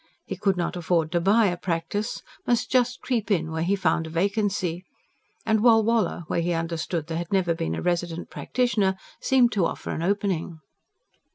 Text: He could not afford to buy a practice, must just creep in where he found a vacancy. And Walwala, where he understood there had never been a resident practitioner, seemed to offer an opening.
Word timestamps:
He 0.25 0.35
could 0.35 0.57
not 0.57 0.75
afford 0.75 1.11
to 1.11 1.21
buy 1.21 1.45
a 1.45 1.55
practice, 1.57 2.23
must 2.47 2.71
just 2.71 3.01
creep 3.01 3.29
in 3.29 3.51
where 3.51 3.61
he 3.61 3.75
found 3.75 4.07
a 4.07 4.09
vacancy. 4.09 4.83
And 5.45 5.59
Walwala, 5.59 6.23
where 6.25 6.41
he 6.41 6.53
understood 6.53 7.05
there 7.05 7.19
had 7.19 7.31
never 7.31 7.53
been 7.53 7.75
a 7.75 7.83
resident 7.83 8.31
practitioner, 8.31 8.95
seemed 9.21 9.51
to 9.51 9.67
offer 9.67 9.91
an 9.91 10.01
opening. 10.01 10.57